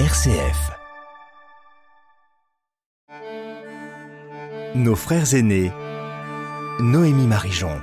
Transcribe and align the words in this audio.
RCF. 0.00 0.72
Nos 4.74 4.96
frères 4.96 5.34
aînés. 5.34 5.70
Noémie 6.80 7.28
Marijon. 7.28 7.80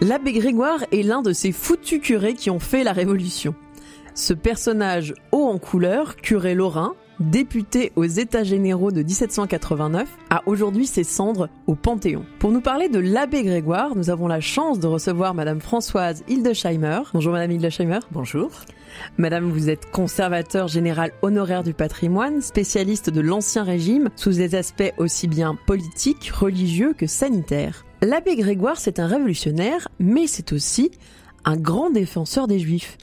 L'abbé 0.00 0.32
Grégoire 0.32 0.80
est 0.90 1.04
l'un 1.04 1.22
de 1.22 1.32
ces 1.32 1.52
foutus 1.52 2.00
curés 2.00 2.34
qui 2.34 2.50
ont 2.50 2.58
fait 2.58 2.82
la 2.82 2.92
Révolution. 2.92 3.54
Ce 4.16 4.32
personnage 4.32 5.14
haut 5.30 5.46
en 5.46 5.58
couleur, 5.58 6.16
curé 6.16 6.56
lorrain, 6.56 6.96
député 7.20 7.92
aux 7.96 8.04
États 8.04 8.44
généraux 8.44 8.90
de 8.90 9.02
1789, 9.02 10.08
a 10.30 10.42
aujourd'hui 10.46 10.86
ses 10.86 11.04
cendres 11.04 11.48
au 11.66 11.74
Panthéon. 11.74 12.24
Pour 12.38 12.50
nous 12.50 12.60
parler 12.60 12.88
de 12.88 12.98
l'abbé 12.98 13.42
Grégoire, 13.42 13.96
nous 13.96 14.10
avons 14.10 14.26
la 14.26 14.40
chance 14.40 14.80
de 14.80 14.86
recevoir 14.86 15.34
Madame 15.34 15.60
Françoise 15.60 16.24
Hildesheimer. 16.28 17.00
Bonjour 17.12 17.32
Madame 17.32 17.52
Hildesheimer. 17.52 18.00
Bonjour. 18.10 18.50
Madame, 19.18 19.50
vous 19.50 19.68
êtes 19.68 19.90
conservateur 19.90 20.68
général 20.68 21.12
honoraire 21.22 21.62
du 21.62 21.74
patrimoine, 21.74 22.40
spécialiste 22.40 23.10
de 23.10 23.20
l'Ancien 23.20 23.62
Régime, 23.62 24.08
sous 24.16 24.32
des 24.32 24.54
aspects 24.54 24.92
aussi 24.98 25.28
bien 25.28 25.56
politiques, 25.66 26.30
religieux 26.30 26.94
que 26.96 27.06
sanitaires. 27.06 27.84
L'abbé 28.02 28.36
Grégoire, 28.36 28.78
c'est 28.78 28.98
un 28.98 29.06
révolutionnaire, 29.06 29.88
mais 29.98 30.26
c'est 30.26 30.52
aussi 30.52 30.90
un 31.44 31.56
grand 31.56 31.90
défenseur 31.90 32.46
des 32.46 32.58
Juifs. 32.58 32.98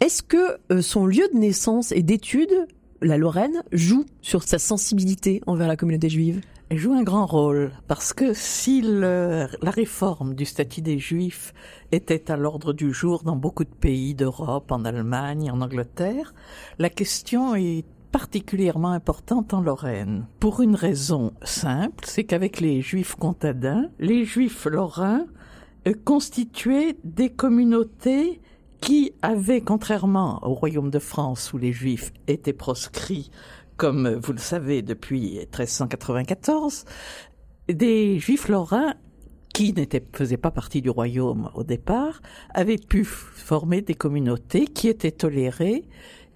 Est-ce 0.00 0.22
que 0.22 0.58
euh, 0.72 0.80
son 0.80 1.06
lieu 1.06 1.28
de 1.32 1.38
naissance 1.38 1.92
et 1.92 2.02
d'études 2.02 2.66
la 3.00 3.16
Lorraine 3.16 3.62
joue 3.72 4.06
sur 4.22 4.42
sa 4.42 4.58
sensibilité 4.58 5.40
envers 5.46 5.68
la 5.68 5.76
communauté 5.76 6.08
juive 6.08 6.40
Elle 6.68 6.78
joue 6.78 6.92
un 6.92 7.02
grand 7.02 7.26
rôle 7.26 7.70
parce 7.86 8.12
que 8.12 8.34
si 8.34 8.82
la 8.82 9.48
réforme 9.62 10.34
du 10.34 10.44
statut 10.44 10.82
des 10.82 10.98
Juifs 10.98 11.54
était 11.92 12.30
à 12.30 12.36
l'ordre 12.36 12.72
du 12.72 12.92
jour 12.92 13.22
dans 13.22 13.36
beaucoup 13.36 13.64
de 13.64 13.74
pays 13.74 14.14
d'Europe, 14.14 14.72
en 14.72 14.84
Allemagne, 14.84 15.50
en 15.50 15.60
Angleterre, 15.60 16.34
la 16.78 16.90
question 16.90 17.54
est 17.54 17.84
particulièrement 18.10 18.92
importante 18.92 19.54
en 19.54 19.60
Lorraine. 19.60 20.26
Pour 20.40 20.60
une 20.60 20.74
raison 20.74 21.32
simple, 21.42 22.04
c'est 22.06 22.24
qu'avec 22.24 22.60
les 22.60 22.80
juifs 22.80 23.14
comtadins, 23.14 23.90
les 23.98 24.24
juifs 24.24 24.64
lorrains 24.64 25.26
euh, 25.86 25.94
constituaient 26.04 26.96
des 27.04 27.30
communautés 27.30 28.40
qui 28.80 29.12
avait, 29.22 29.60
contrairement 29.60 30.40
au 30.42 30.54
royaume 30.54 30.90
de 30.90 30.98
France 30.98 31.52
où 31.52 31.58
les 31.58 31.72
juifs 31.72 32.12
étaient 32.26 32.52
proscrits, 32.52 33.30
comme 33.76 34.14
vous 34.14 34.32
le 34.32 34.38
savez 34.38 34.82
depuis 34.82 35.38
1394, 35.38 36.84
des 37.68 38.18
juifs 38.18 38.48
lorrains 38.48 38.94
qui 39.54 39.72
n'étaient 39.72 40.04
faisaient 40.12 40.36
pas 40.36 40.50
partie 40.50 40.82
du 40.82 40.90
royaume 40.90 41.50
au 41.54 41.64
départ, 41.64 42.20
avaient 42.54 42.78
pu 42.78 43.04
former 43.04 43.82
des 43.82 43.94
communautés 43.94 44.66
qui 44.66 44.88
étaient 44.88 45.10
tolérées 45.10 45.84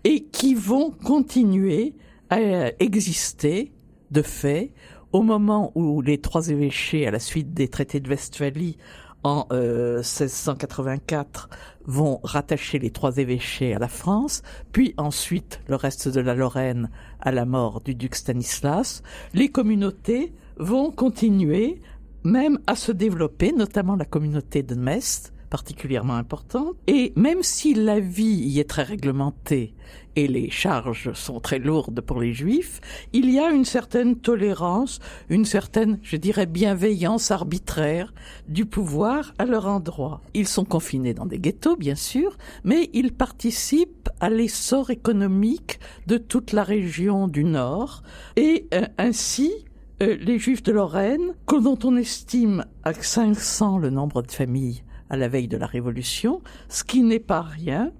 et 0.04 0.24
qui 0.24 0.54
vont 0.54 0.90
continuer 0.90 1.94
à 2.30 2.72
exister 2.82 3.72
de 4.10 4.22
fait 4.22 4.72
au 5.12 5.22
moment 5.22 5.72
où 5.74 6.00
les 6.00 6.18
trois 6.18 6.48
évêchés, 6.48 7.06
à 7.06 7.10
la 7.10 7.18
suite 7.18 7.52
des 7.52 7.68
traités 7.68 8.00
de 8.00 8.08
Westphalie, 8.08 8.78
en 9.24 9.46
1684 9.50 11.48
euh, 11.50 11.56
vont 11.86 12.20
rattacher 12.22 12.78
les 12.78 12.90
trois 12.90 13.16
évêchés 13.16 13.74
à 13.74 13.78
la 13.78 13.88
France, 13.88 14.42
puis 14.72 14.94
ensuite 14.96 15.60
le 15.68 15.76
reste 15.76 16.08
de 16.08 16.20
la 16.20 16.34
Lorraine 16.34 16.90
à 17.20 17.32
la 17.32 17.44
mort 17.44 17.80
du 17.80 17.94
duc 17.94 18.14
Stanislas, 18.14 19.02
les 19.34 19.48
communautés 19.50 20.32
vont 20.58 20.90
continuer 20.90 21.80
même 22.24 22.58
à 22.66 22.76
se 22.76 22.92
développer, 22.92 23.52
notamment 23.52 23.96
la 23.96 24.04
communauté 24.04 24.62
de 24.62 24.74
Metz, 24.74 25.31
particulièrement 25.52 26.14
importante. 26.14 26.76
Et 26.86 27.12
même 27.14 27.42
si 27.42 27.74
la 27.74 28.00
vie 28.00 28.24
y 28.24 28.58
est 28.58 28.70
très 28.70 28.84
réglementée 28.84 29.74
et 30.16 30.26
les 30.26 30.48
charges 30.48 31.12
sont 31.12 31.40
très 31.40 31.58
lourdes 31.58 32.00
pour 32.00 32.22
les 32.22 32.32
juifs, 32.32 32.80
il 33.12 33.30
y 33.30 33.38
a 33.38 33.50
une 33.50 33.66
certaine 33.66 34.16
tolérance, 34.16 34.98
une 35.28 35.44
certaine, 35.44 35.98
je 36.02 36.16
dirais, 36.16 36.46
bienveillance 36.46 37.30
arbitraire 37.30 38.14
du 38.48 38.64
pouvoir 38.64 39.34
à 39.38 39.44
leur 39.44 39.66
endroit. 39.66 40.22
Ils 40.32 40.48
sont 40.48 40.64
confinés 40.64 41.12
dans 41.12 41.26
des 41.26 41.38
ghettos, 41.38 41.76
bien 41.76 41.96
sûr, 41.96 42.38
mais 42.64 42.88
ils 42.94 43.12
participent 43.12 44.08
à 44.20 44.30
l'essor 44.30 44.88
économique 44.88 45.80
de 46.06 46.16
toute 46.16 46.52
la 46.52 46.64
région 46.64 47.28
du 47.28 47.44
Nord 47.44 48.02
et 48.36 48.68
euh, 48.72 48.86
ainsi 48.96 49.52
euh, 50.00 50.16
les 50.18 50.38
Juifs 50.38 50.62
de 50.62 50.72
Lorraine, 50.72 51.34
dont 51.46 51.78
on 51.84 51.98
estime 51.98 52.64
à 52.84 52.94
500 52.94 53.76
le 53.76 53.90
nombre 53.90 54.22
de 54.22 54.32
familles 54.32 54.82
à 55.12 55.16
la 55.16 55.28
veille 55.28 55.46
de 55.46 55.56
la 55.56 55.66
Révolution, 55.66 56.42
ce 56.68 56.82
qui 56.82 57.02
n'est 57.02 57.20
pas 57.20 57.42
rien, 57.42 57.92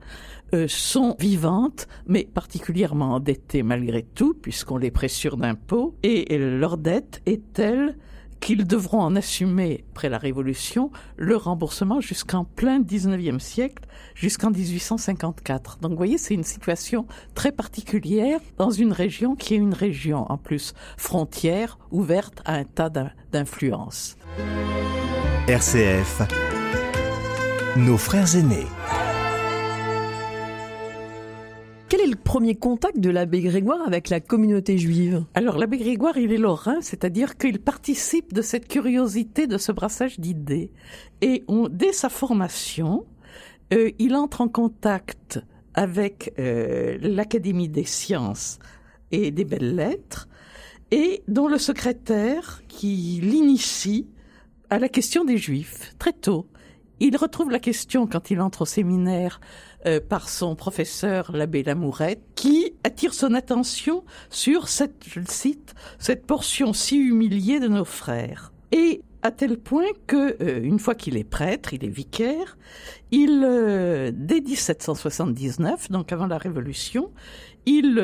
euh, 0.55 0.67
sont 0.67 1.15
vivantes, 1.21 1.87
mais 2.07 2.25
particulièrement 2.25 3.15
endettées 3.15 3.63
malgré 3.63 4.03
tout, 4.03 4.35
puisqu'on 4.35 4.79
les 4.79 4.91
pressure 4.91 5.37
d'impôts, 5.37 5.95
et 6.03 6.37
leur 6.37 6.79
dette 6.79 7.23
est 7.27 7.53
telle 7.53 7.97
qu'ils 8.41 8.67
devront 8.67 9.01
en 9.01 9.15
assumer, 9.15 9.85
après 9.93 10.09
la 10.09 10.19
Révolution, 10.19 10.91
le 11.17 11.37
remboursement 11.37 12.01
jusqu'en 12.01 12.45
plein 12.45 12.81
19e 12.81 13.39
siècle, 13.39 13.85
jusqu'en 14.15 14.51
1854. 14.51 15.79
Donc 15.79 15.93
vous 15.93 15.97
voyez, 15.97 16.19
c'est 16.19 16.35
une 16.35 16.43
situation 16.43 17.07
très 17.35 17.53
particulière 17.53 18.41
dans 18.59 18.71
une 18.71 18.93
région 18.93 19.37
qui 19.37 19.55
est 19.55 19.59
une 19.59 19.75
région 19.75 20.31
en 20.31 20.39
plus 20.39 20.75
frontière, 20.97 21.79
ouverte 21.93 22.43
à 22.45 22.57
un 22.57 22.65
tas 22.65 22.91
d'influences. 23.31 24.17
RCF 25.47 26.23
nos 27.77 27.97
frères 27.97 28.37
aînés. 28.37 28.67
Quel 31.89 32.01
est 32.01 32.07
le 32.07 32.17
premier 32.17 32.55
contact 32.55 32.99
de 32.99 33.09
l'abbé 33.09 33.41
Grégoire 33.41 33.81
avec 33.87 34.11
la 34.11 34.21
communauté 34.21 34.77
juive? 34.77 35.25
Alors 35.35 35.57
l'abbé 35.57 35.79
Grégoire, 35.79 36.19
il 36.19 36.33
est 36.33 36.39
lorrain, 36.39 36.81
c'est-à-dire 36.83 37.37
qu'il 37.37 37.61
participe 37.61 38.35
de 38.35 38.43
cette 38.43 38.69
curiosité, 38.69 39.47
de 39.47 39.57
ce 39.57 39.73
brassage 39.73 40.21
d'idées. 40.21 40.71
Et 41.23 41.45
dès 41.71 41.93
sa 41.93 42.11
formation, 42.11 43.07
euh, 43.73 43.91
il 43.99 44.15
entre 44.17 44.43
en 44.43 44.49
contact 44.49 45.41
avec 45.73 46.35
euh, 46.39 46.99
l'Académie 47.01 47.71
des 47.71 47.85
sciences 47.85 48.59
et 49.13 49.31
des 49.31 49.45
belles 49.45 49.77
lettres, 49.77 50.29
et 50.91 51.23
dont 51.27 51.49
le 51.49 51.59
secrétaire 51.59 52.63
qui 52.69 53.21
l'initie 53.23 54.09
à 54.69 54.79
la 54.79 54.91
question 54.91 55.25
des 55.25 55.39
juifs, 55.39 55.95
très 55.99 56.13
tôt. 56.13 56.47
Il 57.05 57.17
retrouve 57.17 57.51
la 57.51 57.59
question 57.59 58.07
quand 58.07 58.31
il 58.31 58.41
entre 58.41 58.63
au 58.63 58.65
séminaire 58.65 59.41
euh, 59.87 59.99
par 59.99 60.29
son 60.29 60.55
professeur, 60.55 61.33
l'abbé 61.33 61.65
Lamourette, 61.65 62.23
qui 62.37 62.75
attire 62.85 63.13
son 63.13 63.35
attention 63.35 64.05
sur 64.31 64.69
cette, 64.69 65.05
je 65.09 65.19
le 65.19 65.27
cite, 65.27 65.75
cette 65.99 66.25
portion 66.25 66.73
si 66.73 66.97
humiliée 66.99 67.59
de 67.59 67.67
nos 67.67 67.85
frères. 67.85 68.53
Et 68.71 69.03
à 69.23 69.33
tel 69.33 69.59
point 69.59 69.89
que, 70.07 70.37
euh, 70.41 70.63
une 70.63 70.79
fois 70.79 70.95
qu'il 70.95 71.17
est 71.17 71.29
prêtre, 71.29 71.75
il 71.75 71.85
est 71.85 71.89
vicaire, 71.89 72.57
il, 73.11 73.43
euh, 73.45 74.13
dès 74.15 74.41
1779, 74.41 75.91
donc 75.91 76.13
avant 76.13 76.29
la 76.29 76.39
Révolution, 76.39 77.11
il 77.67 78.01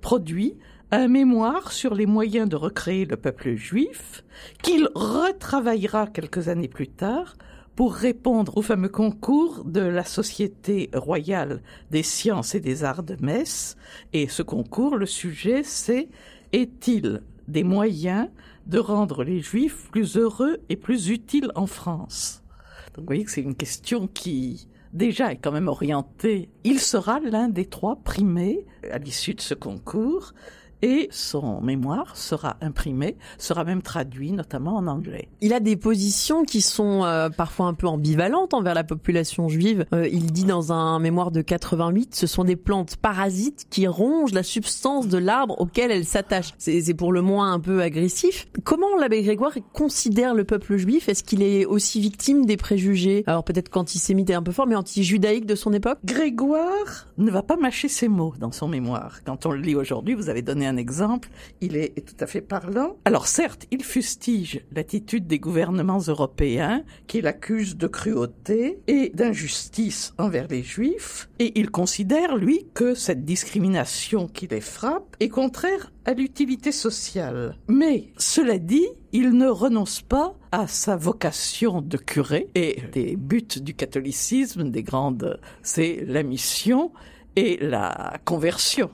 produit 0.00 0.56
un 0.90 1.06
mémoire 1.06 1.70
sur 1.70 1.94
les 1.94 2.06
moyens 2.06 2.48
de 2.48 2.56
recréer 2.56 3.04
le 3.04 3.16
peuple 3.16 3.54
juif, 3.54 4.24
qu'il 4.60 4.88
retravaillera 4.96 6.08
quelques 6.08 6.48
années 6.48 6.66
plus 6.66 6.88
tard 6.88 7.36
pour 7.80 7.94
répondre 7.94 8.58
au 8.58 8.60
fameux 8.60 8.90
concours 8.90 9.64
de 9.64 9.80
la 9.80 10.04
Société 10.04 10.90
royale 10.92 11.62
des 11.90 12.02
sciences 12.02 12.54
et 12.54 12.60
des 12.60 12.84
arts 12.84 13.02
de 13.02 13.16
Metz. 13.22 13.74
Et 14.12 14.28
ce 14.28 14.42
concours, 14.42 14.98
le 14.98 15.06
sujet, 15.06 15.62
c'est 15.62 16.10
est-il 16.52 17.22
des 17.48 17.64
moyens 17.64 18.28
de 18.66 18.78
rendre 18.78 19.24
les 19.24 19.40
Juifs 19.40 19.88
plus 19.90 20.18
heureux 20.18 20.58
et 20.68 20.76
plus 20.76 21.08
utiles 21.08 21.50
en 21.54 21.66
France? 21.66 22.42
Donc 22.88 23.04
vous 23.04 23.06
voyez 23.06 23.24
que 23.24 23.30
c'est 23.30 23.40
une 23.40 23.54
question 23.54 24.08
qui 24.08 24.68
déjà 24.92 25.32
est 25.32 25.38
quand 25.38 25.50
même 25.50 25.68
orientée. 25.68 26.50
Il 26.64 26.80
sera 26.80 27.18
l'un 27.18 27.48
des 27.48 27.64
trois 27.64 27.96
primés 27.96 28.66
à 28.92 28.98
l'issue 28.98 29.32
de 29.32 29.40
ce 29.40 29.54
concours 29.54 30.34
et 30.82 31.08
son 31.10 31.60
mémoire 31.60 32.16
sera 32.16 32.56
imprimé, 32.60 33.16
sera 33.38 33.64
même 33.64 33.82
traduit 33.82 34.32
notamment 34.32 34.76
en 34.76 34.86
anglais. 34.86 35.28
Il 35.40 35.52
a 35.52 35.60
des 35.60 35.76
positions 35.76 36.44
qui 36.44 36.60
sont 36.60 37.04
euh, 37.04 37.28
parfois 37.28 37.66
un 37.66 37.74
peu 37.74 37.86
ambivalentes 37.86 38.54
envers 38.54 38.74
la 38.74 38.84
population 38.84 39.48
juive. 39.48 39.86
Euh, 39.92 40.08
il 40.08 40.32
dit 40.32 40.44
dans 40.44 40.72
un 40.72 40.98
mémoire 40.98 41.30
de 41.30 41.42
88, 41.42 42.14
ce 42.14 42.26
sont 42.26 42.44
des 42.44 42.56
plantes 42.56 42.96
parasites 42.96 43.66
qui 43.70 43.86
rongent 43.86 44.32
la 44.32 44.42
substance 44.42 45.08
de 45.08 45.18
l'arbre 45.18 45.60
auquel 45.60 45.90
elles 45.90 46.04
s'attachent. 46.04 46.54
C'est 46.58 46.94
pour 46.94 47.12
le 47.12 47.22
moins 47.22 47.52
un 47.52 47.60
peu 47.60 47.82
agressif. 47.82 48.48
Comment 48.64 48.96
l'abbé 48.98 49.22
Grégoire 49.22 49.52
considère 49.72 50.34
le 50.34 50.44
peuple 50.44 50.76
juif? 50.76 51.08
Est-ce 51.08 51.24
qu'il 51.24 51.42
est 51.42 51.64
aussi 51.64 52.00
victime 52.00 52.44
des 52.46 52.56
préjugés? 52.56 53.24
Alors 53.26 53.44
peut-être 53.44 53.68
qu'antisémite 53.68 54.30
est 54.30 54.34
un 54.34 54.42
peu 54.42 54.52
fort, 54.52 54.66
mais 54.66 54.76
anti-judaïque 54.76 55.46
de 55.46 55.54
son 55.54 55.72
époque? 55.72 55.98
Grégoire 56.04 57.06
ne 57.18 57.30
va 57.30 57.42
pas 57.42 57.56
mâcher 57.56 57.88
ses 57.88 58.08
mots 58.08 58.34
dans 58.38 58.52
son 58.52 58.68
mémoire. 58.68 59.20
Quand 59.24 59.46
on 59.46 59.52
le 59.52 59.60
lit 59.60 59.74
aujourd'hui, 59.74 60.14
vous 60.14 60.28
avez 60.28 60.42
donné 60.42 60.66
un 60.70 60.76
exemple, 60.76 61.28
il 61.60 61.76
est 61.76 62.06
tout 62.06 62.14
à 62.20 62.26
fait 62.26 62.40
parlant. 62.40 62.96
Alors 63.04 63.26
certes, 63.26 63.66
il 63.70 63.82
fustige 63.84 64.60
l'attitude 64.72 65.26
des 65.26 65.38
gouvernements 65.38 65.98
européens 65.98 66.84
qui 67.06 67.20
l'accusent 67.20 67.76
de 67.76 67.86
cruauté 67.86 68.78
et 68.86 69.10
d'injustice 69.12 70.14
envers 70.16 70.46
les 70.48 70.62
juifs, 70.62 71.28
et 71.38 71.58
il 71.58 71.70
considère, 71.70 72.36
lui, 72.36 72.66
que 72.72 72.94
cette 72.94 73.24
discrimination 73.24 74.28
qui 74.28 74.46
les 74.46 74.60
frappe 74.60 75.16
est 75.20 75.28
contraire 75.28 75.92
à 76.04 76.14
l'utilité 76.14 76.72
sociale. 76.72 77.56
Mais, 77.68 78.12
cela 78.16 78.58
dit, 78.58 78.86
il 79.12 79.30
ne 79.30 79.48
renonce 79.48 80.00
pas 80.00 80.34
à 80.52 80.66
sa 80.66 80.96
vocation 80.96 81.82
de 81.82 81.96
curé 81.96 82.48
et 82.54 82.82
les 82.94 83.16
buts 83.16 83.58
du 83.60 83.74
catholicisme, 83.74 84.70
des 84.70 84.82
grandes, 84.82 85.40
c'est 85.62 86.04
la 86.06 86.22
mission 86.22 86.92
et 87.36 87.58
la 87.60 88.18
conversion. 88.24 88.90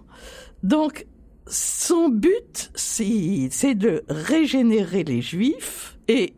Donc, 0.62 1.06
son 1.46 2.08
but, 2.08 2.70
c'est 2.74 3.74
de 3.74 4.02
régénérer 4.08 5.04
les 5.04 5.22
juifs, 5.22 5.98
et 6.08 6.34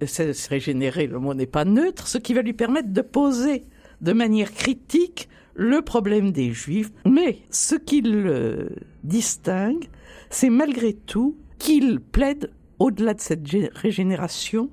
régénérer, 0.48 1.06
le 1.06 1.18
mot 1.18 1.34
n'est 1.34 1.46
pas 1.46 1.64
neutre, 1.64 2.08
ce 2.08 2.18
qui 2.18 2.34
va 2.34 2.42
lui 2.42 2.54
permettre 2.54 2.88
de 2.88 3.02
poser 3.02 3.64
de 4.00 4.12
manière 4.12 4.52
critique 4.52 5.28
le 5.54 5.82
problème 5.82 6.30
des 6.30 6.52
juifs. 6.52 6.90
Mais 7.04 7.38
ce 7.50 7.74
qui 7.74 8.00
le 8.00 8.70
distingue, 9.04 9.88
c'est 10.30 10.50
malgré 10.50 10.94
tout 10.94 11.36
qu'il 11.58 12.00
plaide, 12.00 12.50
au-delà 12.78 13.14
de 13.14 13.20
cette 13.20 13.46
régénération, 13.74 14.70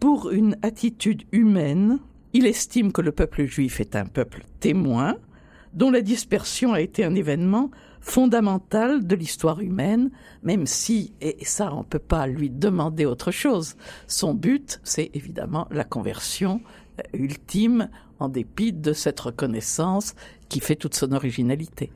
pour 0.00 0.30
une 0.30 0.56
attitude 0.62 1.24
humaine. 1.32 1.98
Il 2.32 2.46
estime 2.46 2.92
que 2.92 3.02
le 3.02 3.12
peuple 3.12 3.46
juif 3.46 3.80
est 3.80 3.96
un 3.96 4.06
peuple 4.06 4.44
témoin, 4.60 5.16
dont 5.74 5.90
la 5.90 6.02
dispersion 6.02 6.72
a 6.72 6.80
été 6.80 7.04
un 7.04 7.14
événement 7.14 7.70
fondamental 8.00 9.06
de 9.06 9.14
l'histoire 9.14 9.60
humaine, 9.60 10.10
même 10.42 10.66
si, 10.66 11.12
et 11.20 11.44
ça 11.44 11.72
on 11.72 11.78
ne 11.78 11.84
peut 11.84 11.98
pas 11.98 12.26
lui 12.26 12.50
demander 12.50 13.04
autre 13.04 13.30
chose, 13.30 13.76
son 14.06 14.34
but 14.34 14.80
c'est 14.84 15.10
évidemment 15.14 15.66
la 15.70 15.84
conversion 15.84 16.60
euh, 16.98 17.02
ultime 17.12 17.88
en 18.18 18.28
dépit 18.28 18.72
de 18.72 18.92
cette 18.92 19.20
reconnaissance 19.20 20.14
qui 20.48 20.60
fait 20.60 20.76
toute 20.76 20.94
son 20.94 21.12
originalité. 21.12 21.92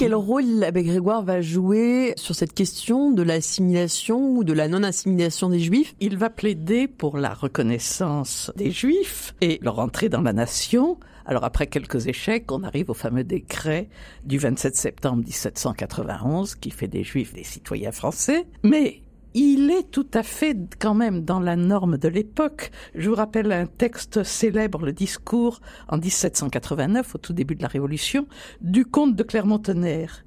Quel 0.00 0.14
rôle 0.14 0.46
l'abbé 0.46 0.82
Grégoire 0.82 1.22
va 1.22 1.42
jouer 1.42 2.14
sur 2.16 2.34
cette 2.34 2.54
question 2.54 3.10
de 3.10 3.22
l'assimilation 3.22 4.30
ou 4.30 4.44
de 4.44 4.54
la 4.54 4.66
non-assimilation 4.66 5.50
des 5.50 5.60
Juifs? 5.60 5.94
Il 6.00 6.16
va 6.16 6.30
plaider 6.30 6.88
pour 6.88 7.18
la 7.18 7.34
reconnaissance 7.34 8.50
des 8.56 8.70
Juifs 8.70 9.34
et 9.42 9.58
leur 9.60 9.78
entrée 9.78 10.08
dans 10.08 10.22
la 10.22 10.32
nation. 10.32 10.98
Alors 11.26 11.44
après 11.44 11.66
quelques 11.66 12.06
échecs, 12.06 12.50
on 12.50 12.62
arrive 12.62 12.88
au 12.88 12.94
fameux 12.94 13.24
décret 13.24 13.90
du 14.24 14.38
27 14.38 14.74
septembre 14.74 15.18
1791 15.18 16.54
qui 16.54 16.70
fait 16.70 16.88
des 16.88 17.04
Juifs 17.04 17.34
des 17.34 17.44
citoyens 17.44 17.92
français. 17.92 18.46
Mais 18.62 19.02
il 19.34 19.70
est 19.70 19.90
tout 19.90 20.06
à 20.14 20.22
fait 20.22 20.56
quand 20.78 20.94
même 20.94 21.24
dans 21.24 21.40
la 21.40 21.56
norme 21.56 21.98
de 21.98 22.08
l'époque. 22.08 22.70
Je 22.94 23.08
vous 23.08 23.14
rappelle 23.14 23.52
un 23.52 23.66
texte 23.66 24.24
célèbre, 24.24 24.84
le 24.84 24.92
discours 24.92 25.60
en 25.88 25.98
1789, 25.98 27.14
au 27.14 27.18
tout 27.18 27.32
début 27.32 27.54
de 27.54 27.62
la 27.62 27.68
Révolution, 27.68 28.26
du 28.60 28.84
comte 28.84 29.16
de 29.16 29.22
Clermont-Tonnerre, 29.22 30.24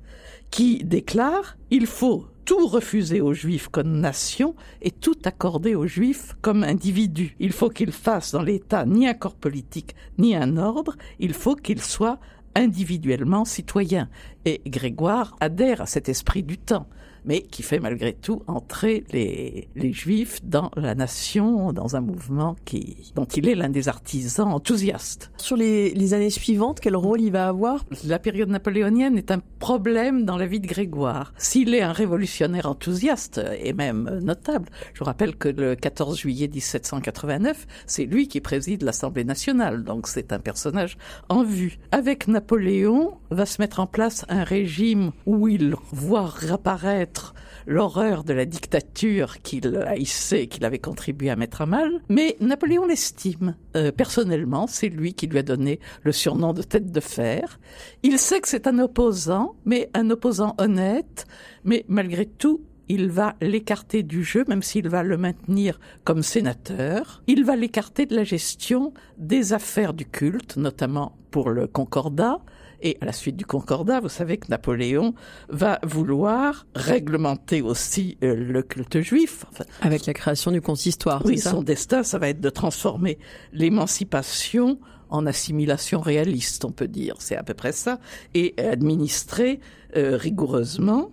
qui 0.52 0.84
déclare 0.84 1.58
il 1.70 1.88
faut 1.88 2.28
tout 2.46 2.68
refuser 2.68 3.22
aux 3.22 3.34
juifs 3.34 3.70
comme 3.70 4.00
nation 4.00 4.56
et 4.82 4.92
tout 4.92 5.18
accorder 5.24 5.76
aux 5.76 5.88
juifs 5.88 6.36
comme 6.42 6.64
individus. 6.64 7.36
Il 7.40 7.52
faut 7.52 7.70
qu'ils 7.70 7.92
fassent 7.92 8.32
dans 8.32 8.42
l'État 8.42 8.86
ni 8.86 9.08
un 9.08 9.14
corps 9.14 9.36
politique 9.36 9.96
ni 10.18 10.36
un 10.36 10.58
ordre, 10.58 10.96
il 11.20 11.34
faut 11.34 11.56
qu'ils 11.56 11.82
soient 11.82 12.20
individuellement 12.56 13.46
citoyens. 13.46 14.10
Et 14.46 14.62
Grégoire 14.68 15.36
adhère 15.40 15.82
à 15.82 15.86
cet 15.86 16.10
esprit 16.10 16.44
du 16.44 16.58
temps 16.58 16.88
mais 17.26 17.42
qui 17.42 17.64
fait 17.64 17.80
malgré 17.80 18.14
tout 18.14 18.42
entrer 18.48 19.04
les, 19.12 19.70
les 19.76 19.94
Juifs 19.94 20.40
dans 20.44 20.72
la 20.76 20.96
nation, 20.96 21.74
dans 21.74 21.96
un 21.96 22.02
mouvement 22.02 22.56
qui, 22.66 23.12
dont 23.16 23.26
il 23.26 23.48
est 23.48 23.56
l'un 23.56 23.70
des 23.70 23.88
artisans 23.88 24.52
enthousiastes. 24.52 25.32
Sur 25.38 25.58
les, 25.58 25.92
les 25.92 26.14
années 26.14 26.30
suivantes, 26.30 26.80
quel 26.80 26.96
rôle 26.96 27.22
il 27.22 27.32
va 27.32 27.48
avoir? 27.48 27.86
La 28.06 28.20
période 28.20 28.50
napoléonienne 28.50 29.18
est 29.18 29.32
un 29.32 29.40
problème 29.60 30.26
dans 30.26 30.38
la 30.38 30.46
vie 30.46 30.60
de 30.60 30.68
Grégoire. 30.68 31.34
S'il 31.38 31.74
est 31.74 31.82
un 31.82 31.92
révolutionnaire 31.92 32.66
enthousiaste 32.66 33.42
et 33.60 33.74
même 33.74 34.20
notable, 34.22 34.70
je 34.94 35.00
vous 35.00 35.06
rappelle 35.06 35.36
que 35.36 35.50
le 35.50 35.76
14 35.76 36.18
juillet 36.18 36.48
1789, 36.48 37.68
c'est 37.86 38.06
lui 38.06 38.28
qui 38.28 38.42
préside 38.42 38.84
l'Assemblée 38.84 39.24
nationale, 39.24 39.84
donc 39.84 40.08
c'est 40.08 40.34
un 40.34 40.40
personnage 40.40 40.98
en 41.30 41.44
vue. 41.44 41.80
Avec 41.92 42.28
Napoléon, 42.28 43.18
va 43.34 43.46
se 43.46 43.62
mettre 43.62 43.80
en 43.80 43.88
place 43.88 44.26
un 44.34 44.44
régime 44.44 45.12
où 45.26 45.48
il 45.48 45.76
voit 45.92 46.26
réapparaître 46.26 47.34
l'horreur 47.68 48.24
de 48.24 48.34
la 48.34 48.46
dictature 48.46 49.42
qu'il 49.42 49.78
haïssait, 49.78 50.48
qu'il 50.48 50.66
avait 50.66 50.80
contribué 50.80 51.30
à 51.30 51.36
mettre 51.36 51.62
à 51.62 51.66
mal, 51.66 52.02
mais 52.10 52.36
Napoléon 52.40 52.86
l'estime. 52.86 53.56
Euh, 53.76 53.92
personnellement, 53.92 54.68
c'est 54.68 54.90
lui 54.90 55.14
qui 55.14 55.28
lui 55.28 55.38
a 55.38 55.44
donné 55.44 55.80
le 56.02 56.12
surnom 56.12 56.54
de 56.54 56.64
tête 56.64 56.92
de 56.92 57.00
fer. 57.00 57.60
Il 58.02 58.18
sait 58.18 58.42
que 58.42 58.48
c'est 58.48 58.68
un 58.68 58.80
opposant, 58.80 59.56
mais 59.66 59.90
un 59.94 60.10
opposant 60.10 60.56
honnête, 60.58 61.26
mais 61.64 61.86
malgré 61.88 62.26
tout, 62.26 62.62
il 62.90 63.10
va 63.10 63.36
l'écarter 63.40 64.04
du 64.04 64.24
jeu, 64.24 64.44
même 64.48 64.62
s'il 64.62 64.90
va 64.90 65.04
le 65.04 65.18
maintenir 65.18 65.80
comme 66.04 66.22
sénateur. 66.22 67.24
Il 67.28 67.46
va 67.46 67.56
l'écarter 67.56 68.06
de 68.06 68.16
la 68.16 68.24
gestion 68.24 68.94
des 69.18 69.54
affaires 69.54 69.94
du 69.94 70.06
culte, 70.06 70.58
notamment 70.58 71.16
pour 71.32 71.50
le 71.50 71.66
Concordat, 71.68 72.40
et 72.84 72.98
à 73.02 73.06
la 73.06 73.14
suite 73.14 73.38
du 73.38 73.46
Concordat, 73.46 74.02
vous 74.02 74.10
savez 74.10 74.38
que 74.38 74.48
Napoléon 74.50 75.16
va 75.50 75.80
vouloir 75.84 76.68
réglementer 76.76 77.62
aussi 77.62 78.18
euh, 78.24 78.36
le 78.36 78.62
culte 78.62 79.00
juif. 79.00 79.46
Avec 79.82 80.06
la 80.06 80.14
création 80.14 80.52
du 80.52 80.62
consistoire. 80.62 81.26
Oui, 81.26 81.40
son 81.40 81.64
destin, 81.64 82.04
ça 82.04 82.20
va 82.20 82.30
être 82.30 82.42
de 82.42 82.50
transformer 82.50 83.18
l'émancipation 83.54 84.80
en 85.10 85.26
assimilation 85.26 86.02
réaliste, 86.02 86.66
on 86.66 86.72
peut 86.72 86.88
dire. 86.88 87.16
C'est 87.20 87.38
à 87.38 87.44
peu 87.44 87.54
près 87.54 87.72
ça. 87.72 88.00
Et 88.34 88.54
administrer 88.58 89.62
euh, 89.96 90.18
rigoureusement 90.18 91.12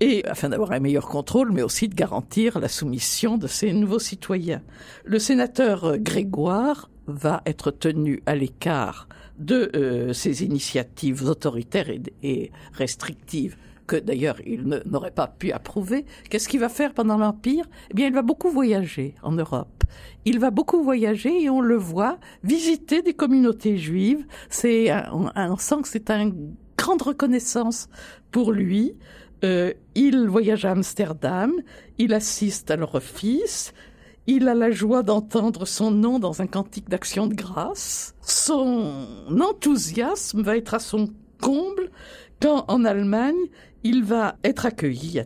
et 0.00 0.24
afin 0.26 0.48
d'avoir 0.48 0.72
un 0.72 0.80
meilleur 0.80 1.08
contrôle, 1.08 1.52
mais 1.52 1.62
aussi 1.62 1.88
de 1.88 1.94
garantir 1.94 2.58
la 2.58 2.68
soumission 2.68 3.38
de 3.38 3.46
ces 3.46 3.72
nouveaux 3.72 3.98
citoyens. 3.98 4.62
Le 5.04 5.18
sénateur 5.18 5.84
euh, 5.84 5.96
Grégoire 5.96 6.90
va 7.06 7.42
être 7.46 7.70
tenu 7.70 8.22
à 8.26 8.34
l'écart 8.34 9.08
de 9.38 9.70
euh, 9.74 10.12
ces 10.12 10.44
initiatives 10.44 11.24
autoritaires 11.24 11.90
et, 12.22 12.50
restrictives 12.72 13.56
que 13.86 13.96
d'ailleurs 13.96 14.40
il 14.46 14.62
n'aurait 14.86 15.10
pas 15.10 15.26
pu 15.26 15.52
approuver, 15.52 16.06
qu'est-ce 16.30 16.48
qu'il 16.48 16.60
va 16.60 16.70
faire 16.70 16.94
pendant 16.94 17.18
l'Empire? 17.18 17.66
Eh 17.90 17.94
bien, 17.94 18.06
il 18.06 18.14
va 18.14 18.22
beaucoup 18.22 18.50
voyager 18.50 19.14
en 19.22 19.32
Europe. 19.32 19.84
Il 20.24 20.38
va 20.38 20.50
beaucoup 20.50 20.82
voyager 20.82 21.42
et 21.42 21.50
on 21.50 21.60
le 21.60 21.76
voit 21.76 22.18
visiter 22.42 23.02
des 23.02 23.12
communautés 23.12 23.76
juives. 23.76 24.24
C'est, 24.48 24.90
on, 25.12 25.56
sent 25.58 25.82
que 25.82 25.88
c'est 25.88 26.10
une 26.10 26.54
grande 26.78 27.02
reconnaissance 27.02 27.88
pour 28.30 28.52
lui. 28.52 28.96
Euh, 29.44 29.74
il 29.94 30.26
voyage 30.28 30.64
à 30.64 30.70
Amsterdam, 30.70 31.52
il 31.98 32.14
assiste 32.14 32.70
à 32.70 32.76
leur 32.76 32.94
office, 32.94 33.74
il 34.26 34.48
a 34.48 34.54
la 34.54 34.70
joie 34.70 35.02
d'entendre 35.02 35.66
son 35.66 35.90
nom 35.90 36.18
dans 36.18 36.40
un 36.40 36.46
cantique 36.46 36.88
d'action 36.88 37.26
de 37.26 37.34
grâce. 37.34 38.14
Son 38.22 39.06
enthousiasme 39.28 40.42
va 40.42 40.56
être 40.56 40.74
à 40.74 40.78
son 40.78 41.10
comble 41.40 41.90
quand, 42.40 42.64
en 42.68 42.84
Allemagne, 42.84 43.34
il 43.84 44.02
va 44.02 44.36
être 44.44 44.66
accueilli 44.66 45.20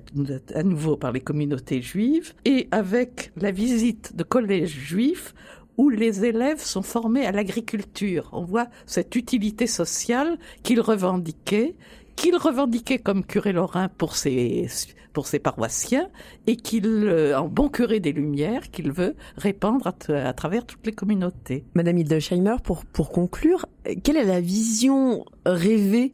à, 0.55 0.63
nouveau 0.63 0.97
par 0.97 1.13
les 1.13 1.21
communautés 1.21 1.81
juives 1.81 2.35
et 2.45 2.69
avec 2.73 3.33
la 3.37 3.53
visite 3.53 4.17
de 4.17 4.25
collèges 4.25 4.71
juifs 4.71 5.35
où 5.77 5.91
les 5.91 6.25
élèves 6.25 6.61
sont 6.61 6.83
formés 6.83 7.25
à 7.25 7.31
l'agriculture. 7.31 8.29
On 8.33 8.45
voit 8.45 8.67
cette 8.85 9.15
utilité 9.15 9.69
sociale 9.69 10.37
qu'il 10.65 10.81
revendiquait, 10.81 11.77
qu'il 12.19 12.37
revendiquait 12.37 12.99
comme 12.99 13.25
curé 13.25 13.53
lorrain 13.53 13.89
pour 13.89 14.17
ses 14.17 14.67
pour 15.13 15.27
ses 15.27 15.39
paroissiens 15.39 16.09
et 16.47 16.55
qu'il, 16.55 16.87
euh, 16.87 17.37
en 17.37 17.49
bon 17.49 17.69
curé 17.69 17.99
des 17.99 18.13
Lumières, 18.13 18.71
qu'il 18.71 18.93
veut 18.93 19.17
répandre 19.37 19.93
à, 20.09 20.33
travers 20.33 20.65
toutes 20.65 20.87
les 20.87 20.93
communautés. 20.93 21.65
Madame 21.75 21.99
Hildesheimer, 21.99 22.57
pour, 22.63 22.85
pour 22.85 23.11
conclure, 23.11 23.67
quelle 24.05 24.17
est 24.17 24.25
la 24.25 24.41
vision 24.41 25.25
rêvée 25.45 26.13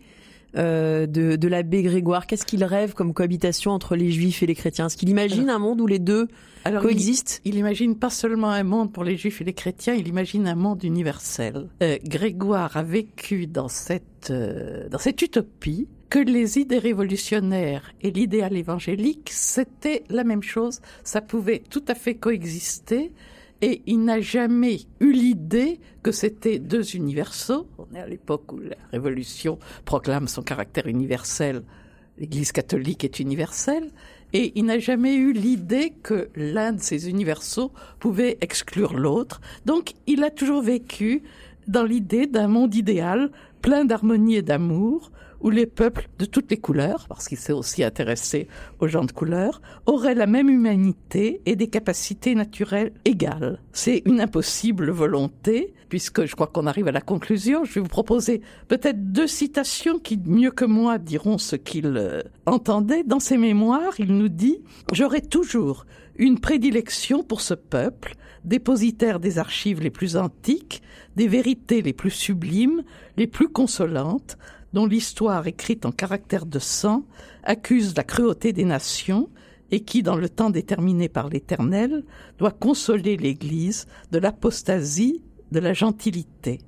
euh, 0.57 1.07
de, 1.07 1.37
de 1.37 1.49
l'abbé 1.49 1.83
Grégoire? 1.83 2.27
Qu'est-ce 2.27 2.47
qu'il 2.47 2.65
rêve 2.65 2.95
comme 2.95 3.13
cohabitation 3.13 3.73
entre 3.73 3.95
les 3.95 4.11
juifs 4.11 4.43
et 4.43 4.47
les 4.47 4.55
chrétiens? 4.55 4.87
Est-ce 4.87 4.97
qu'il 4.97 5.11
imagine 5.11 5.51
un 5.51 5.59
monde 5.59 5.83
où 5.83 5.87
les 5.87 5.99
deux 5.99 6.29
alors, 6.65 6.81
coexistent? 6.81 7.43
il, 7.45 7.55
il, 7.55 7.59
imagine 7.59 7.97
pas 7.97 8.11
seulement 8.11 8.51
un 8.51 8.65
monde 8.65 8.91
pour 8.91 9.05
les 9.05 9.17
juifs 9.17 9.43
et 9.43 9.45
les 9.45 9.53
chrétiens, 9.53 9.95
il 9.95 10.09
imagine 10.09 10.47
un 10.47 10.55
monde 10.55 10.83
universel. 10.83 11.69
Euh, 11.83 11.99
Grégoire 12.05 12.77
a 12.77 12.83
vécu 12.83 13.47
dans 13.49 13.69
cette, 13.69 14.31
euh, 14.31 14.89
dans 14.89 14.99
cette 14.99 15.21
utopie 15.21 15.89
que 16.09 16.19
les 16.19 16.59
idées 16.59 16.79
révolutionnaires 16.79 17.93
et 18.03 18.11
l'idéal 18.11 18.57
évangélique, 18.57 19.31
c'était 19.33 20.05
la 20.09 20.25
même 20.25 20.43
chose, 20.43 20.81
ça 21.03 21.21
pouvait 21.21 21.63
tout 21.71 21.85
à 21.89 21.95
fait 21.95 22.15
coexister, 22.15 23.13
et 23.63 23.83
il 23.87 24.05
n'a 24.05 24.21
jamais 24.21 24.81
eu 25.01 25.13
l'idée 25.13 25.81
que 26.03 26.13
c'était 26.13 26.59
deux 26.59 26.97
universaux. 26.97 27.67
On 27.79 27.95
est 27.95 28.01
à 28.01 28.07
l'époque 28.07 28.53
où 28.53 28.59
la 28.59 28.77
Révolution 28.91 29.59
proclame 29.85 30.29
son 30.29 30.43
caractère 30.43 30.87
universel, 30.87 31.63
l'Église 32.19 32.53
catholique 32.53 33.05
est 33.05 33.21
universelle, 33.21 33.91
et 34.33 34.53
il 34.57 34.65
n'a 34.65 34.79
jamais 34.79 35.15
eu 35.15 35.33
l'idée 35.33 35.95
que 36.03 36.29
l'un 36.35 36.73
de 36.73 36.81
ces 36.81 37.09
universaux 37.09 37.73
pouvait 38.01 38.37
exclure 38.41 38.95
l'autre. 38.95 39.41
Donc 39.65 39.95
il 40.07 40.25
a 40.25 40.31
toujours 40.31 40.63
vécu 40.63 41.23
dans 41.69 41.85
l'idée 41.85 42.27
d'un 42.27 42.49
monde 42.49 42.75
idéal, 42.75 43.31
plein 43.63 43.85
d'harmonie 43.85 44.37
et 44.37 44.43
d'amour, 44.43 45.11
où 45.45 45.51
les 45.51 45.67
peuples 45.67 46.09
de 46.19 46.25
toutes 46.25 46.51
les 46.51 46.57
couleurs, 46.57 47.05
parce 47.07 47.29
qu'il 47.29 47.37
s'est 47.37 47.53
aussi 47.53 47.85
intéressé 47.85 48.49
aux 48.81 48.89
gens 48.89 49.05
de 49.05 49.13
couleur, 49.13 49.61
auraient 49.85 50.15
la 50.15 50.27
même 50.27 50.49
humanité 50.49 51.43
et 51.45 51.55
des 51.55 51.69
capacités 51.69 52.35
naturelles 52.35 52.93
égales. 53.05 53.61
C'est 53.73 54.03
une 54.07 54.23
impossible 54.23 54.91
volonté, 54.91 55.75
puisque 55.91 56.25
je 56.25 56.35
crois 56.35 56.47
qu'on 56.47 56.67
arrive 56.67 56.89
à 56.89 56.93
la 56.93 57.03
conclusion. 57.03 57.65
Je 57.65 57.75
vais 57.75 57.83
vous 57.83 57.89
proposer 57.89 58.41
peut-être 58.69 59.13
deux 59.13 59.27
citations 59.27 59.99
qui, 59.99 60.19
mieux 60.25 60.51
que 60.51 60.65
moi, 60.65 60.97
diront 60.97 61.37
ce 61.37 61.57
qu'il 61.57 61.95
euh, 61.99 62.23
entendait. 62.47 63.05
Dans 63.05 63.21
ses 63.21 63.37
mémoires, 63.37 63.93
il 63.99 64.17
nous 64.17 64.31
dit 64.31 64.63
«J'aurai 64.93 65.21
toujours 65.21 65.85
une 66.17 66.41
prédilection 66.41 67.23
pour 67.23 67.43
ce 67.43 67.53
peuple, 67.53 68.15
dépositaire 68.45 69.21
des 69.21 69.39
archives 69.39 69.83
les 69.83 69.91
plus 69.91 70.17
antiques, 70.17 70.83
des 71.17 71.29
vérités 71.29 71.83
les 71.83 71.93
plus 71.93 72.11
sublimes, 72.11 72.83
les 73.17 73.27
plus 73.27 73.49
consolantes, 73.49 74.39
dont 74.75 74.87
l'histoire 74.87 75.47
écrite 75.47 75.87
en 75.87 75.93
caractère 75.93 76.47
de 76.47 76.59
sang 76.59 77.07
accuse 77.45 77.97
la 77.97 78.02
cruauté 78.02 78.52
des 78.52 78.64
nations 78.64 79.31
et 79.71 79.81
qui, 79.81 80.02
dans 80.02 80.16
le 80.16 80.28
temps 80.28 80.50
déterminé 80.50 81.09
par 81.09 81.28
l'Éternel, 81.28 82.04
doit 82.38 82.50
consoler 82.50 83.16
l'Église 83.16 83.87
de 84.11 84.19
l'apostasie 84.19 85.23
de 85.52 85.61
la 85.61 85.73
gentilité. 85.73 86.59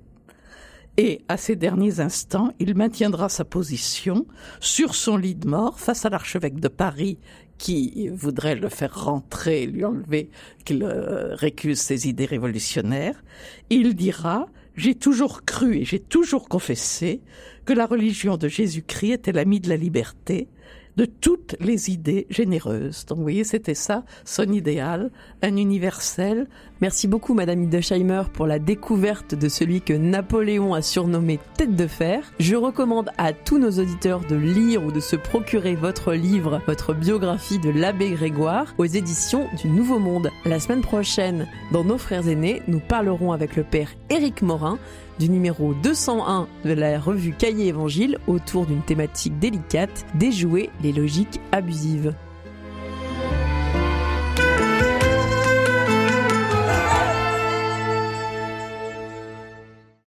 Et 0.97 1.23
à 1.29 1.37
ces 1.37 1.57
derniers 1.57 2.01
instants, 2.01 2.53
il 2.59 2.75
maintiendra 2.75 3.29
sa 3.29 3.45
position 3.45 4.25
sur 4.61 4.95
son 4.95 5.17
lit 5.17 5.35
de 5.35 5.49
mort 5.49 5.79
face 5.79 6.07
à 6.07 6.09
l'archevêque 6.09 6.61
de 6.61 6.69
Paris 6.69 7.19
qui 7.59 8.09
voudrait 8.09 8.55
le 8.55 8.69
faire 8.69 9.05
rentrer, 9.05 9.67
lui 9.67 9.85
enlever, 9.85 10.31
qu'il 10.65 10.85
euh, 10.85 11.35
récuse 11.35 11.81
ses 11.81 12.09
idées 12.09 12.27
révolutionnaires. 12.27 13.23
Il 13.69 13.95
dira 13.95 14.47
j'ai 14.77 14.95
toujours 14.95 15.45
cru 15.45 15.79
et 15.79 15.85
j'ai 15.85 16.01
toujours 16.01 16.49
confessé 16.49 17.21
que 17.65 17.73
la 17.73 17.87
religion 17.87 18.37
de 18.37 18.49
Jésus-Christ 18.49 19.13
était 19.13 19.33
l'ami 19.33 19.61
de 19.61 19.69
la 19.69 19.77
liberté, 19.77 20.49
de 20.97 21.05
toutes 21.05 21.57
les 21.61 21.91
idées 21.91 22.27
généreuses. 22.31 23.05
Donc 23.07 23.19
vous 23.19 23.23
voyez, 23.23 23.45
c'était 23.45 23.75
ça, 23.75 24.05
son 24.25 24.51
idéal, 24.53 25.11
un 25.43 25.57
universel. 25.57 26.47
Merci 26.81 27.09
beaucoup 27.09 27.35
Madame 27.35 27.63
Hildesheimer 27.63 28.23
pour 28.33 28.47
la 28.47 28.59
découverte 28.59 29.35
de 29.35 29.49
celui 29.49 29.81
que 29.81 29.93
Napoléon 29.93 30.75
a 30.75 30.83
surnommé 30.83 31.39
tête 31.57 31.77
de 31.77 31.87
fer. 31.87 32.33
Je 32.39 32.57
recommande 32.57 33.11
à 33.19 33.33
tous 33.33 33.59
nos 33.59 33.71
auditeurs 33.71 34.21
de 34.21 34.37
lire 34.37 34.85
ou 34.85 34.93
de 34.93 35.01
se 35.01 35.17
procurer 35.17 35.75
votre 35.75 36.13
livre, 36.13 36.61
votre 36.67 36.95
biographie 36.95 37.59
de 37.59 37.71
l'abbé 37.71 38.11
Grégoire 38.11 38.75
aux 38.79 38.85
éditions 38.85 39.49
du 39.63 39.69
Nouveau 39.69 39.99
Monde. 39.99 40.31
La 40.45 40.61
semaine 40.61 40.83
prochaine, 40.83 41.47
dans 41.73 41.85
Nos 41.85 41.99
frères 41.99 42.29
aînés, 42.29 42.63
nous 42.69 42.81
parlerons 42.81 43.33
avec 43.33 43.57
le 43.57 43.65
père 43.65 43.91
Éric 44.11 44.43
Morin 44.43 44.79
du 45.19 45.29
numéro 45.29 45.75
201 45.75 46.49
de 46.65 46.73
la 46.73 46.99
revue 47.01 47.33
Cahiers 47.33 47.69
Évangile 47.69 48.19
autour 48.27 48.67
d'une 48.67 48.83
thématique 48.83 49.39
délicate, 49.39 50.07
déjouer 50.15 50.71
les 50.83 50.93
logiques 50.93 51.41
abusives. 51.53 52.15